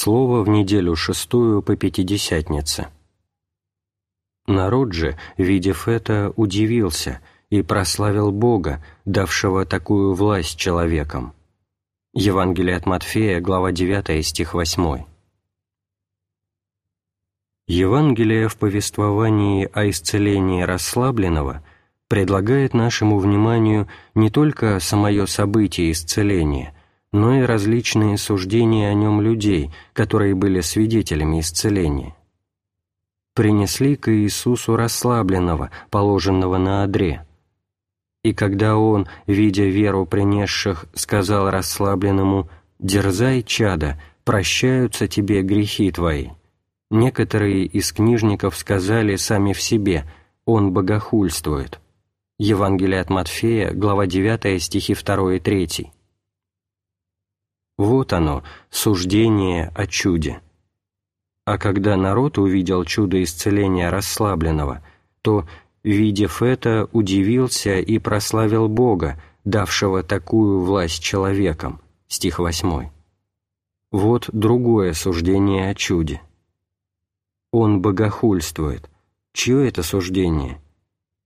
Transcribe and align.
Слово 0.00 0.44
в 0.44 0.48
неделю 0.48 0.94
шестую 0.94 1.60
по 1.60 1.74
Пятидесятнице. 1.74 2.86
Народ 4.46 4.92
же, 4.92 5.18
видев 5.36 5.88
это, 5.88 6.32
удивился 6.36 7.20
и 7.50 7.62
прославил 7.62 8.30
Бога, 8.30 8.80
давшего 9.04 9.66
такую 9.66 10.14
власть 10.14 10.56
человекам. 10.56 11.34
Евангелие 12.14 12.76
от 12.76 12.86
Матфея, 12.86 13.40
глава 13.40 13.72
9, 13.72 14.24
стих 14.24 14.54
8. 14.54 15.02
Евангелие 17.66 18.46
в 18.46 18.56
повествовании 18.56 19.68
о 19.72 19.90
исцелении 19.90 20.62
расслабленного 20.62 21.64
предлагает 22.06 22.72
нашему 22.72 23.18
вниманию 23.18 23.88
не 24.14 24.30
только 24.30 24.78
самое 24.78 25.26
событие 25.26 25.90
исцеления, 25.90 26.72
но 27.12 27.34
и 27.34 27.42
различные 27.42 28.18
суждения 28.18 28.88
о 28.88 28.94
нем 28.94 29.20
людей, 29.20 29.70
которые 29.92 30.34
были 30.34 30.60
свидетелями 30.60 31.40
исцеления. 31.40 32.14
Принесли 33.34 33.96
к 33.96 34.12
Иисусу 34.12 34.76
расслабленного, 34.76 35.70
положенного 35.90 36.58
на 36.58 36.82
одре. 36.82 37.26
И 38.22 38.34
когда 38.34 38.76
он, 38.76 39.06
видя 39.26 39.64
веру 39.64 40.06
принесших, 40.06 40.86
сказал 40.94 41.50
расслабленному 41.50 42.48
«Дерзай, 42.78 43.42
чада, 43.42 44.00
прощаются 44.24 45.06
тебе 45.06 45.42
грехи 45.42 45.90
твои», 45.92 46.30
Некоторые 46.90 47.66
из 47.66 47.92
книжников 47.92 48.56
сказали 48.56 49.16
сами 49.16 49.52
в 49.52 49.60
себе 49.60 50.04
«он 50.46 50.72
богохульствует». 50.72 51.80
Евангелие 52.38 53.00
от 53.00 53.10
Матфея, 53.10 53.72
глава 53.72 54.06
9, 54.06 54.62
стихи 54.62 54.94
2 54.94 55.34
и 55.34 55.38
3. 55.38 55.92
Вот 57.78 58.12
оно, 58.12 58.42
суждение 58.68 59.72
о 59.74 59.86
чуде. 59.86 60.40
А 61.46 61.56
когда 61.56 61.96
народ 61.96 62.36
увидел 62.36 62.84
чудо 62.84 63.22
исцеления 63.22 63.88
расслабленного, 63.88 64.82
то, 65.22 65.46
видев 65.82 66.42
это, 66.42 66.88
удивился 66.92 67.78
и 67.78 67.98
прославил 67.98 68.68
Бога, 68.68 69.18
давшего 69.44 70.02
такую 70.02 70.60
власть 70.60 71.02
человекам. 71.02 71.80
Стих 72.08 72.38
8. 72.38 72.90
Вот 73.92 74.28
другое 74.32 74.92
суждение 74.92 75.70
о 75.70 75.74
чуде 75.74 76.20
он 77.50 77.80
богохульствует. 77.80 78.88
Чье 79.32 79.68
это 79.68 79.82
суждение? 79.82 80.60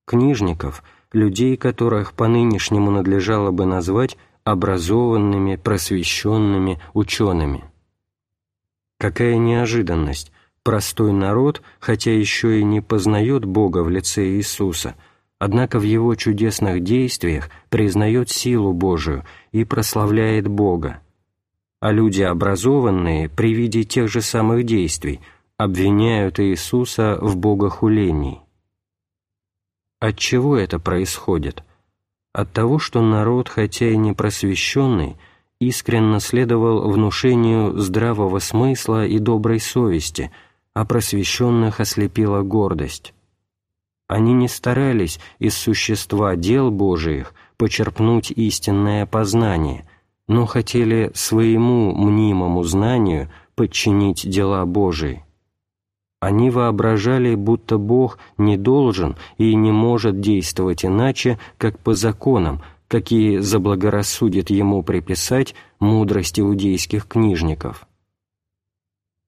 Книжников, 0.06 0.82
людей, 1.12 1.56
которых 1.56 2.14
по-нынешнему 2.14 2.90
надлежало 2.90 3.50
бы 3.50 3.66
назвать 3.66 4.16
образованными, 4.44 5.56
просвещенными 5.56 6.80
учеными. 6.94 7.64
Какая 8.98 9.36
неожиданность! 9.36 10.32
Простой 10.62 11.12
народ, 11.12 11.60
хотя 11.80 12.12
еще 12.12 12.60
и 12.60 12.64
не 12.64 12.80
познает 12.80 13.44
Бога 13.44 13.82
в 13.82 13.90
лице 13.90 14.24
Иисуса, 14.36 14.94
однако 15.40 15.80
в 15.80 15.82
его 15.82 16.14
чудесных 16.14 16.84
действиях 16.84 17.50
признает 17.68 18.30
силу 18.30 18.72
Божию 18.72 19.24
и 19.50 19.64
прославляет 19.64 20.46
Бога. 20.46 21.00
А 21.80 21.90
люди 21.90 22.22
образованные 22.22 23.28
при 23.28 23.54
виде 23.54 23.82
тех 23.82 24.08
же 24.08 24.20
самых 24.20 24.64
действий– 24.64 25.20
обвиняют 25.62 26.40
Иисуса 26.40 27.18
в 27.20 27.36
богохулении. 27.36 28.40
От 30.00 30.18
чего 30.18 30.56
это 30.56 30.80
происходит? 30.80 31.62
От 32.32 32.52
того, 32.52 32.78
что 32.78 33.02
народ, 33.02 33.48
хотя 33.48 33.90
и 33.90 33.96
не 33.96 34.14
просвещенный, 34.14 35.16
искренно 35.60 36.18
следовал 36.18 36.90
внушению 36.90 37.78
здравого 37.78 38.38
смысла 38.38 39.06
и 39.06 39.18
доброй 39.18 39.60
совести, 39.60 40.30
а 40.74 40.84
просвещенных 40.84 41.80
ослепила 41.80 42.42
гордость. 42.42 43.12
Они 44.08 44.32
не 44.32 44.48
старались 44.48 45.20
из 45.38 45.56
существа 45.56 46.36
дел 46.36 46.70
Божиих 46.70 47.34
почерпнуть 47.56 48.30
истинное 48.30 49.06
познание, 49.06 49.86
но 50.26 50.46
хотели 50.46 51.10
своему 51.14 51.94
мнимому 51.94 52.62
знанию 52.62 53.30
подчинить 53.54 54.28
дела 54.28 54.64
Божии. 54.64 55.24
Они 56.22 56.50
воображали, 56.50 57.34
будто 57.34 57.78
Бог 57.78 58.16
не 58.38 58.56
должен 58.56 59.16
и 59.38 59.56
не 59.56 59.72
может 59.72 60.20
действовать 60.20 60.84
иначе, 60.84 61.40
как 61.58 61.80
по 61.80 61.94
законам, 61.94 62.62
какие 62.86 63.38
заблагорассудит 63.38 64.48
ему 64.48 64.84
приписать 64.84 65.56
мудрость 65.80 66.38
иудейских 66.38 67.08
книжников. 67.08 67.88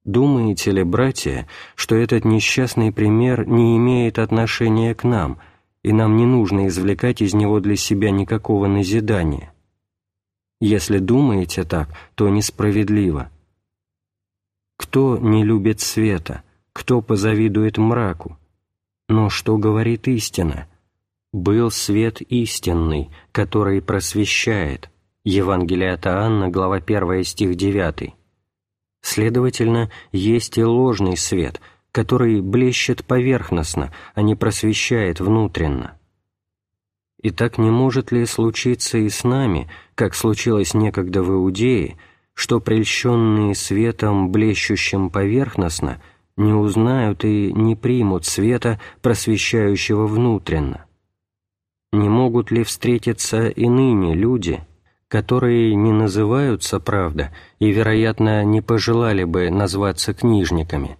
Думаете 0.04 0.70
ли, 0.70 0.84
братья, 0.84 1.48
что 1.74 1.96
этот 1.96 2.24
несчастный 2.24 2.92
пример 2.92 3.44
не 3.44 3.76
имеет 3.76 4.20
отношения 4.20 4.94
к 4.94 5.02
нам, 5.02 5.38
и 5.82 5.92
нам 5.92 6.16
не 6.16 6.26
нужно 6.26 6.68
извлекать 6.68 7.22
из 7.22 7.34
него 7.34 7.58
для 7.58 7.74
себя 7.74 8.12
никакого 8.12 8.68
назидания? 8.68 9.52
Если 10.60 10.98
думаете 10.98 11.64
так, 11.64 11.88
то 12.14 12.28
несправедливо. 12.28 13.30
Кто 14.76 15.18
не 15.18 15.42
любит 15.42 15.80
света– 15.80 16.44
кто 16.74 17.00
позавидует 17.00 17.78
мраку? 17.78 18.36
Но 19.08 19.30
что 19.30 19.56
говорит 19.56 20.08
истина? 20.08 20.68
«Был 21.32 21.70
свет 21.70 22.20
истинный, 22.20 23.10
который 23.32 23.80
просвещает» 23.80 24.90
Евангелие 25.24 25.92
от 25.92 26.06
Иоанна, 26.06 26.48
глава 26.48 26.76
1, 26.76 27.24
стих 27.24 27.56
9. 27.56 28.14
Следовательно, 29.00 29.90
есть 30.12 30.58
и 30.58 30.64
ложный 30.64 31.16
свет, 31.16 31.60
который 31.92 32.40
блещет 32.40 33.04
поверхностно, 33.04 33.92
а 34.14 34.22
не 34.22 34.34
просвещает 34.34 35.20
внутренно. 35.20 35.98
И 37.22 37.30
так 37.30 37.56
не 37.56 37.70
может 37.70 38.12
ли 38.12 38.26
случиться 38.26 38.98
и 38.98 39.08
с 39.08 39.24
нами, 39.24 39.70
как 39.94 40.14
случилось 40.14 40.74
некогда 40.74 41.22
в 41.22 41.30
Иудее, 41.30 41.96
что 42.34 42.60
прельщенные 42.60 43.54
светом, 43.54 44.30
блещущим 44.30 45.08
поверхностно– 45.08 46.02
не 46.36 46.52
узнают 46.52 47.24
и 47.24 47.52
не 47.52 47.76
примут 47.76 48.26
света, 48.26 48.80
просвещающего 49.02 50.06
внутренно? 50.06 50.86
Не 51.92 52.08
могут 52.08 52.50
ли 52.50 52.64
встретиться 52.64 53.48
и 53.48 53.68
ныне 53.68 54.14
люди, 54.14 54.60
которые 55.08 55.76
не 55.76 55.92
называются, 55.92 56.80
правда, 56.80 57.32
и, 57.60 57.70
вероятно, 57.70 58.44
не 58.44 58.60
пожелали 58.60 59.22
бы 59.22 59.48
назваться 59.50 60.12
книжниками, 60.12 60.98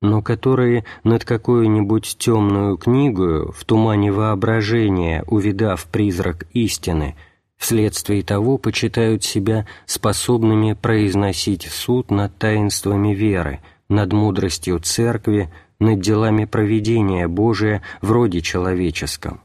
но 0.00 0.22
которые 0.22 0.86
над 1.04 1.26
какую-нибудь 1.26 2.16
темную 2.18 2.78
книгу 2.78 3.52
в 3.52 3.64
тумане 3.66 4.10
воображения, 4.10 5.22
увидав 5.26 5.84
призрак 5.84 6.46
истины, 6.54 7.14
вследствие 7.58 8.22
того 8.22 8.56
почитают 8.56 9.22
себя 9.22 9.66
способными 9.84 10.72
произносить 10.72 11.64
суд 11.70 12.10
над 12.10 12.36
таинствами 12.38 13.14
веры– 13.14 13.60
над 13.92 14.12
мудростью 14.12 14.78
Церкви, 14.80 15.52
над 15.78 16.00
делами 16.00 16.46
проведения 16.46 17.28
Божия 17.28 17.82
в 18.00 18.10
роде 18.10 18.40
человеческом. 18.40 19.40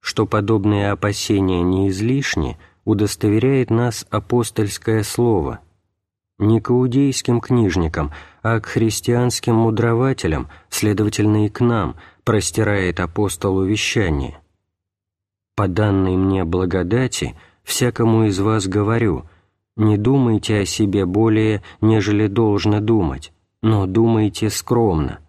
Что 0.00 0.26
подобные 0.26 0.90
опасения 0.90 1.62
не 1.62 1.88
излишни, 1.88 2.58
удостоверяет 2.84 3.70
нас 3.70 4.06
апостольское 4.10 5.02
слово. 5.02 5.60
Не 6.38 6.60
к 6.60 6.70
иудейским 6.70 7.40
книжникам, 7.40 8.10
а 8.42 8.58
к 8.60 8.66
христианским 8.66 9.54
мудрователям, 9.54 10.48
следовательно 10.70 11.46
и 11.46 11.48
к 11.48 11.60
нам, 11.60 11.96
простирает 12.24 12.98
апостол 12.98 13.58
увещание. 13.58 14.38
«По 15.54 15.68
данной 15.68 16.16
мне 16.16 16.44
благодати, 16.44 17.36
всякому 17.62 18.24
из 18.24 18.40
вас 18.40 18.66
говорю, 18.66 19.26
не 19.76 19.98
думайте 19.98 20.60
о 20.60 20.66
себе 20.66 21.04
более, 21.04 21.62
нежели 21.80 22.26
должно 22.26 22.80
думать, 22.80 23.32
но 23.62 23.86
думайте 23.86 24.50
скромно, 24.50 25.20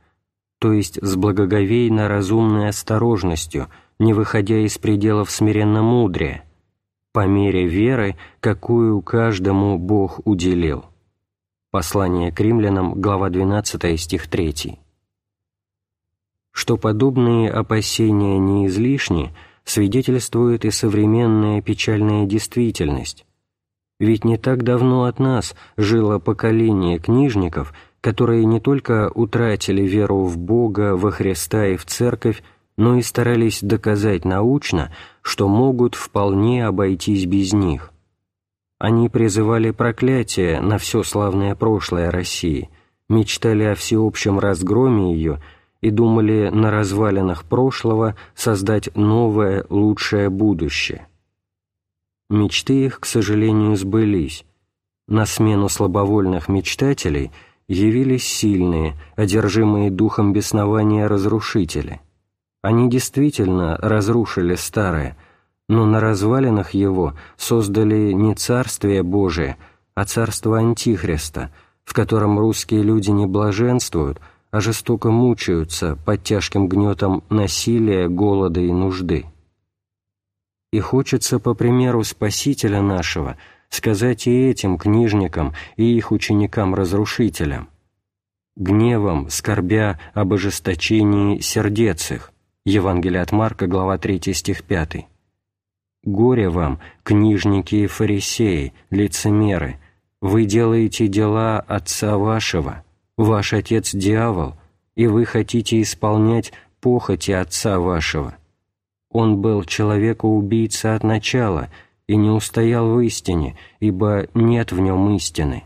то 0.59 0.73
есть 0.73 0.97
с 1.01 1.15
благоговейно 1.15 2.07
разумной 2.07 2.69
осторожностью, 2.69 3.69
не 3.99 4.13
выходя 4.13 4.57
из 4.57 4.77
пределов 4.77 5.29
смиренно 5.29 5.83
мудрия, 5.83 6.43
по 7.11 7.27
мере 7.27 7.67
веры, 7.67 8.17
какую 8.39 9.01
каждому 9.03 9.77
Бог 9.77 10.19
уделил. 10.25 10.85
Послание 11.69 12.31
к 12.31 12.39
римлянам, 12.39 12.99
глава 12.99 13.29
12, 13.29 13.99
стих 13.99 14.27
3. 14.27 14.79
Что 16.51 16.77
подобные 16.77 17.51
опасения 17.51 18.37
не 18.39 18.67
излишни, 18.67 19.33
свидетельствует 19.63 20.65
и 20.65 20.71
современная 20.71 21.61
печальная 21.61 22.25
действительность. 22.25 23.25
Ведь 23.99 24.25
не 24.25 24.37
так 24.37 24.63
давно 24.63 25.05
от 25.05 25.19
нас 25.19 25.55
жило 25.77 26.17
поколение 26.17 26.97
книжников– 26.97 27.75
которые 28.03 28.43
не 28.43 28.59
только 28.59 29.09
утратили 29.15 29.81
веру 29.83 30.25
в 30.25 30.37
Бога, 30.37 30.97
во 30.97 31.09
Христа 31.09 31.67
и 31.67 31.77
в 31.77 31.85
Церковь, 31.85 32.43
но 32.75 32.97
и 32.97 33.01
старались 33.01 33.61
доказать 33.61 34.25
научно, 34.25 34.93
что 35.21 35.47
могут 35.47 35.95
вполне 35.95 36.67
обойтись 36.67 37.25
без 37.25 37.53
них. 37.53 37.93
Они 38.77 39.07
призывали 39.07 39.71
проклятие 39.71 40.59
на 40.59 40.77
все 40.79 41.03
славное 41.03 41.55
прошлое 41.55 42.11
России, 42.11 42.69
мечтали 43.07 43.63
о 43.63 43.75
всеобщем 43.75 44.37
разгроме 44.37 45.13
ее 45.13 45.41
и 45.79 45.89
думали 45.89 46.49
на 46.49 46.71
развалинах 46.71 47.45
прошлого 47.45 48.17
создать 48.35 48.93
новое, 48.97 49.65
лучшее 49.69 50.29
будущее. 50.29 51.07
Мечты 52.29 52.83
их, 52.83 52.99
к 52.99 53.05
сожалению, 53.05 53.77
сбылись. 53.77 54.43
На 55.07 55.25
смену 55.25 55.69
слабовольных 55.69 56.49
мечтателей 56.49 57.31
явились 57.73 58.25
сильные, 58.25 58.95
одержимые 59.15 59.91
духом 59.91 60.31
беснования 60.33 61.07
разрушители. 61.07 61.99
Они 62.61 62.89
действительно 62.89 63.77
разрушили 63.77 64.55
старое, 64.55 65.17
но 65.67 65.85
на 65.85 65.99
развалинах 65.99 66.73
его 66.73 67.13
создали 67.35 68.13
не 68.13 68.35
Царствие 68.35 69.03
Божие, 69.03 69.57
а 69.95 70.05
Царство 70.05 70.59
Антихриста, 70.59 71.51
в 71.83 71.93
котором 71.93 72.39
русские 72.39 72.83
люди 72.83 73.09
не 73.09 73.25
блаженствуют, 73.25 74.19
а 74.51 74.61
жестоко 74.61 75.11
мучаются 75.11 75.97
под 76.05 76.23
тяжким 76.23 76.67
гнетом 76.67 77.23
насилия, 77.29 78.07
голода 78.07 78.61
и 78.61 78.71
нужды. 78.71 79.25
И 80.71 80.79
хочется, 80.79 81.39
по 81.39 81.53
примеру 81.53 82.03
Спасителя 82.03 82.81
нашего, 82.81 83.37
сказать 83.73 84.27
и 84.27 84.49
этим 84.49 84.77
книжникам, 84.77 85.53
и 85.77 85.95
их 85.97 86.11
ученикам-разрушителям. 86.11 87.69
Гневом, 88.55 89.29
скорбя 89.29 89.99
об 90.13 90.33
ожесточении 90.33 91.39
сердец 91.39 92.11
их. 92.11 92.31
Евангелие 92.65 93.21
от 93.21 93.31
Марка, 93.31 93.67
глава 93.67 93.97
3, 93.97 94.33
стих 94.33 94.63
5. 94.63 95.07
«Горе 96.03 96.49
вам, 96.49 96.79
книжники 97.03 97.75
и 97.75 97.87
фарисеи, 97.87 98.73
лицемеры! 98.89 99.79
Вы 100.21 100.45
делаете 100.45 101.07
дела 101.07 101.59
Отца 101.59 102.17
вашего, 102.17 102.83
ваш 103.17 103.53
Отец– 103.53 103.91
дьявол, 103.93 104.55
и 104.95 105.07
вы 105.07 105.25
хотите 105.25 105.81
исполнять 105.81 106.53
похоти 106.79 107.31
Отца 107.31 107.79
вашего» 107.79 108.35
Он 109.09 109.37
был 109.37 109.63
человека-убийца 109.63 110.95
от 110.95 111.03
начала 111.03 111.69
и 112.13 112.15
не 112.15 112.29
устоял 112.29 112.89
в 112.89 112.99
истине, 112.99 113.57
ибо 113.79 114.27
нет 114.35 114.71
в 114.71 114.79
нем 114.79 115.15
истины. 115.15 115.63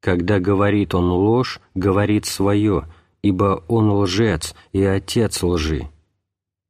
Когда 0.00 0.40
говорит 0.40 0.96
он 0.96 1.12
ложь, 1.12 1.60
говорит 1.76 2.26
свое, 2.26 2.88
ибо 3.22 3.62
он 3.68 3.92
лжец 3.92 4.56
и 4.72 4.82
отец 4.82 5.44
лжи. 5.44 5.88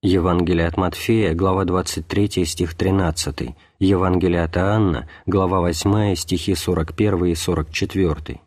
Евангелие 0.03 0.67
от 0.67 0.77
Матфея, 0.77 1.35
глава 1.35 1.65
23, 1.65 2.45
стих 2.45 2.75
13, 2.75 3.55
Евангелие 3.79 4.43
от 4.43 4.59
Иоанна, 4.59 5.09
глава 5.25 5.61
8, 5.61 6.15
стихи 6.15 6.55
41 6.55 7.25
и 7.25 7.35
44. 7.35 8.41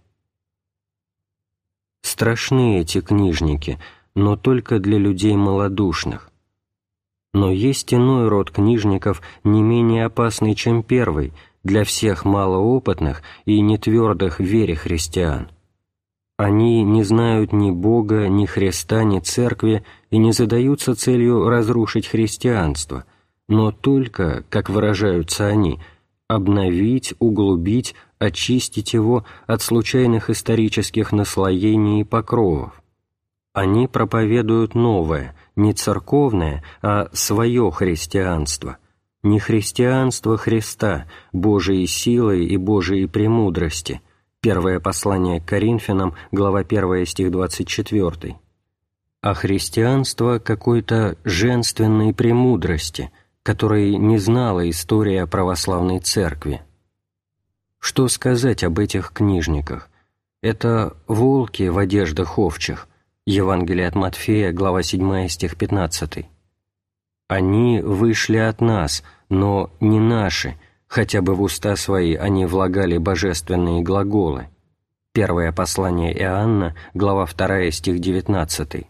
Страшны 2.04 2.80
эти 2.80 3.02
книжники, 3.02 3.80
но 4.14 4.36
только 4.36 4.78
для 4.78 5.00
людей 5.00 5.36
малодушных, 5.36 6.29
но 7.34 7.52
есть 7.52 7.94
иной 7.94 8.28
род 8.28 8.52
книжников, 8.52 9.22
не 9.44 9.62
менее 9.62 10.06
опасный, 10.06 10.56
чем 10.56 10.84
первый, 10.84 11.34
для 11.64 11.84
всех 11.84 12.26
малоопытных 12.26 13.22
и 13.46 13.62
нетвердых 13.62 14.40
в 14.40 14.44
вере 14.44 14.76
христиан. 14.76 15.50
Они 16.38 16.84
не 16.84 17.04
знают 17.04 17.52
ни 17.52 17.70
Бога, 17.70 18.30
ни 18.30 18.46
Христа, 18.46 19.04
ни 19.04 19.20
Церкви 19.20 19.84
и 20.10 20.18
не 20.18 20.32
задаются 20.32 20.96
целью 20.96 21.50
разрушить 21.50 22.08
христианство, 22.08 23.04
но 23.50 23.74
только, 23.74 24.46
как 24.50 24.70
выражаются 24.70 25.48
они, 25.48 25.82
обновить, 26.30 27.14
углубить, 27.20 27.94
очистить 28.20 28.94
его 28.94 29.26
от 29.48 29.62
случайных 29.62 30.30
исторических 30.30 31.12
наслоений 31.12 32.02
и 32.02 32.06
покровов. 32.06 32.82
Они 33.52 33.90
проповедуют 33.90 34.76
новое, 34.76 35.36
не 35.60 35.74
церковное, 35.74 36.64
а 36.82 37.10
свое 37.14 37.70
христианство, 37.72 38.78
не 39.22 39.40
христианство 39.40 40.38
Христа, 40.38 41.06
Божией 41.34 41.86
силой 41.86 42.46
и 42.46 42.58
Божией 42.58 43.08
премудрости. 43.08 44.02
Первое 44.42 44.80
послание 44.80 45.42
к 45.42 45.46
Коринфянам, 45.46 46.16
глава 46.32 46.60
1, 46.60 47.06
стих 47.06 47.30
24. 47.32 48.38
А 49.22 49.34
христианство 49.34 50.40
какой-то 50.40 51.18
женственной 51.26 52.14
премудрости, 52.14 53.12
которой 53.44 53.98
не 53.98 54.18
знала 54.18 54.70
история 54.70 55.28
православной 55.28 56.00
церкви. 56.00 56.62
Что 57.80 58.08
сказать 58.08 58.64
об 58.64 58.80
этих 58.80 59.12
книжниках? 59.12 59.90
Это 60.42 60.96
волки 61.08 61.68
в 61.68 61.78
одеждах 61.78 62.40
овчих, 62.40 62.88
Евангелие 63.26 63.88
от 63.88 63.96
Матфея, 63.96 64.52
глава 64.52 64.82
7, 64.82 65.28
стих 65.28 65.56
15. 65.58 66.26
«Они 67.28 67.80
вышли 67.80 68.38
от 68.38 68.62
нас, 68.62 69.04
но 69.30 69.70
не 69.80 70.00
наши, 70.00 70.56
хотя 70.88 71.22
бы 71.22 71.36
в 71.36 71.42
уста 71.42 71.76
свои 71.76 72.16
они 72.16 72.46
влагали 72.46 72.98
божественные 72.98 73.84
глаголы». 73.84 74.48
Первое 75.14 75.52
послание 75.52 76.18
Иоанна, 76.18 76.76
глава 76.94 77.26
2, 77.28 77.72
стих 77.72 78.00
19. 78.00 78.88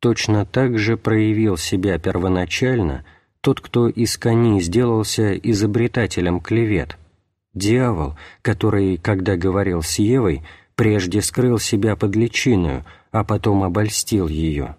Точно 0.00 0.46
так 0.46 0.78
же 0.78 0.96
проявил 0.96 1.56
себя 1.56 1.98
первоначально 1.98 3.04
тот, 3.40 3.60
кто 3.60 3.88
из 3.88 4.16
кони 4.16 4.60
сделался 4.60 5.34
изобретателем 5.34 6.40
клевет, 6.40 6.96
дьявол, 7.52 8.16
который, 8.42 8.96
когда 8.96 9.36
говорил 9.36 9.82
с 9.82 9.98
Евой, 9.98 10.42
прежде 10.76 11.20
скрыл 11.20 11.58
себя 11.58 11.94
под 11.94 12.16
личиною, 12.16 12.84
а 13.14 13.22
потом 13.22 13.62
обольстил 13.62 14.26
ее. 14.26 14.74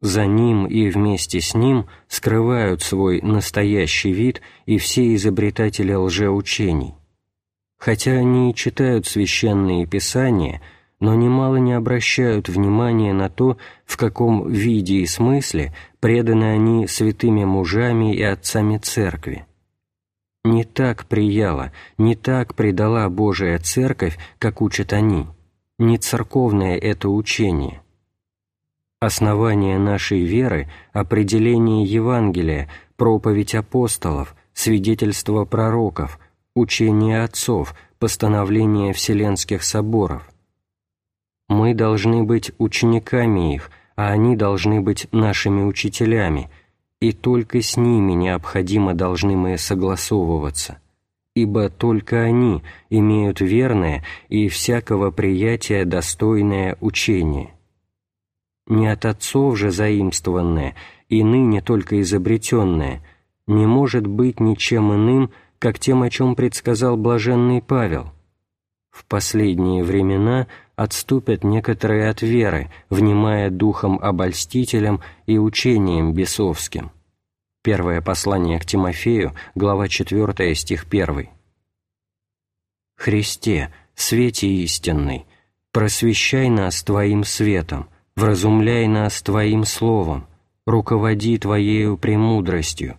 За 0.00 0.24
ним 0.24 0.64
и 0.64 0.88
вместе 0.88 1.42
с 1.42 1.54
ним 1.54 1.84
скрывают 2.08 2.80
свой 2.80 3.20
настоящий 3.20 4.10
вид 4.10 4.40
и 4.64 4.78
все 4.78 5.14
изобретатели 5.14 5.92
лжеучений. 5.92 6.94
Хотя 7.78 8.12
они 8.12 8.54
читают 8.54 9.06
священные 9.06 9.84
писания, 9.84 10.62
но 10.98 11.14
немало 11.14 11.56
не 11.56 11.74
обращают 11.74 12.48
внимания 12.48 13.12
на 13.12 13.28
то, 13.28 13.58
в 13.84 13.98
каком 13.98 14.50
виде 14.50 15.00
и 15.00 15.06
смысле 15.06 15.74
преданы 16.00 16.44
они 16.44 16.86
святыми 16.86 17.44
мужами 17.44 18.14
и 18.16 18.22
отцами 18.22 18.78
Церкви. 18.78 19.44
Не 20.42 20.64
так 20.64 21.04
прияла, 21.04 21.70
не 21.98 22.16
так 22.16 22.54
предала 22.54 23.06
Божия 23.10 23.58
Церковь, 23.58 24.18
как 24.38 24.62
учат 24.62 24.94
они– 24.94 25.26
не 25.80 25.96
церковное 25.96 26.76
это 26.76 27.08
учение. 27.08 27.80
Основание 29.00 29.78
нашей 29.78 30.20
веры– 30.20 30.68
определение 30.92 31.84
Евангелия, 31.84 32.68
проповедь 32.96 33.54
апостолов, 33.54 34.36
свидетельство 34.52 35.46
пророков, 35.46 36.20
учение 36.54 37.22
отцов, 37.22 37.74
постановление 37.98 38.92
Вселенских 38.92 39.62
соборов. 39.62 40.28
Мы 41.48 41.74
должны 41.74 42.24
быть 42.24 42.52
учениками 42.58 43.54
их, 43.54 43.70
а 43.96 44.08
они 44.08 44.36
должны 44.36 44.82
быть 44.82 45.08
нашими 45.12 45.62
учителями, 45.62 46.50
и 47.00 47.12
только 47.12 47.62
с 47.62 47.78
ними 47.78 48.12
необходимо 48.12 48.92
должны 48.92 49.34
мы 49.34 49.56
согласовываться– 49.56 50.78
ибо 51.42 51.70
только 51.70 52.22
они 52.22 52.62
имеют 52.90 53.40
верное 53.40 54.04
и 54.28 54.48
всякого 54.48 55.10
приятия 55.10 55.84
достойное 55.84 56.76
учение. 56.80 57.54
Не 58.66 58.88
от 58.88 59.06
отцов 59.06 59.56
же 59.56 59.70
заимствованное 59.70 60.74
и 61.08 61.24
ныне 61.24 61.62
только 61.62 62.00
изобретенное 62.00 63.02
не 63.46 63.66
может 63.66 64.06
быть 64.06 64.38
ничем 64.38 64.92
иным, 64.94 65.30
как 65.58 65.78
тем, 65.78 66.02
о 66.02 66.10
чем 66.10 66.36
предсказал 66.36 66.96
блаженный 66.96 67.62
Павел. 67.62 68.12
В 68.90 69.04
последние 69.06 69.82
времена 69.82 70.46
отступят 70.76 71.42
некоторые 71.42 72.10
от 72.10 72.22
веры, 72.22 72.70
внимая 72.90 73.50
духом 73.50 73.98
обольстителям 74.00 75.00
и 75.26 75.38
учением 75.38 76.12
бесовским. 76.12 76.90
Первое 77.62 78.00
послание 78.00 78.58
к 78.58 78.64
Тимофею, 78.64 79.34
глава 79.54 79.86
4, 79.86 80.54
стих 80.54 80.86
1. 80.90 81.28
«Христе, 82.96 83.70
свете 83.94 84.48
истинный, 84.48 85.26
просвещай 85.70 86.48
нас 86.48 86.82
Твоим 86.82 87.22
светом, 87.22 87.90
вразумляй 88.16 88.86
нас 88.86 89.20
Твоим 89.20 89.66
словом, 89.66 90.26
руководи 90.66 91.36
Твоею 91.36 91.98
премудростью. 91.98 92.98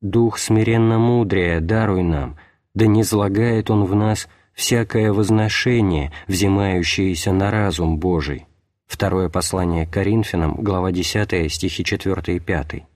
Дух 0.00 0.38
смиренно 0.38 0.98
мудрее 0.98 1.60
даруй 1.60 2.02
нам, 2.02 2.38
да 2.72 2.86
не 2.86 3.02
злагает 3.02 3.70
Он 3.70 3.84
в 3.84 3.94
нас 3.94 4.28
всякое 4.54 5.12
возношение, 5.12 6.10
взимающееся 6.26 7.32
на 7.32 7.50
разум 7.50 7.98
Божий». 7.98 8.46
Второе 8.86 9.28
послание 9.28 9.86
к 9.86 9.90
Коринфянам, 9.90 10.54
глава 10.54 10.90
10, 10.90 11.52
стихи 11.52 11.84
4 11.84 12.36
и 12.36 12.40
5. 12.40 12.89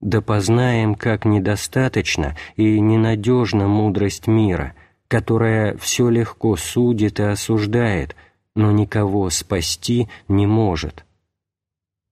Да 0.00 0.20
познаем, 0.20 0.94
как 0.94 1.24
недостаточно 1.24 2.36
и 2.56 2.80
ненадежна 2.80 3.66
мудрость 3.66 4.26
мира, 4.26 4.74
которая 5.08 5.76
все 5.76 6.08
легко 6.08 6.56
судит 6.56 7.20
и 7.20 7.24
осуждает, 7.24 8.16
но 8.54 8.70
никого 8.70 9.30
спасти 9.30 10.08
не 10.28 10.46
может. 10.46 11.04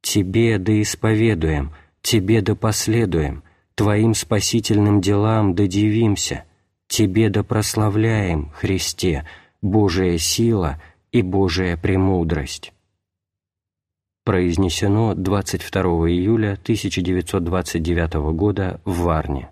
Тебе 0.03 0.59
да 0.59 0.81
исповедуем, 0.81 1.73
Тебе 2.03 2.43
да 2.43 2.55
последуем, 2.55 3.43
Твоим 3.75 4.15
спасительным 4.15 5.01
делам 5.01 5.55
да 5.55 5.67
дивимся, 5.67 6.45
Тебе 6.87 7.29
да 7.29 7.43
прославляем, 7.43 8.51
Христе, 8.55 9.27
Божия 9.61 10.19
сила 10.19 10.81
и 11.13 11.23
Божия 11.23 11.77
премудрость» 11.77 12.73
произнесено 14.29 15.15
22 15.15 15.81
июля 16.11 16.59
1929 16.63 18.15
года 18.35 18.79
в 18.85 18.99
Варне. 19.05 19.49